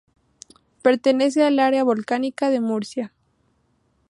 Pertenece 0.81 1.43
al 1.43 1.59
Área 1.59 1.83
volcánica 1.83 2.49
de 2.49 2.59
Murcia. 2.59 3.13